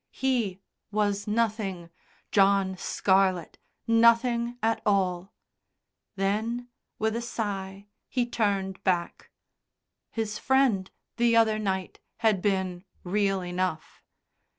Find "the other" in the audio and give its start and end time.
11.17-11.59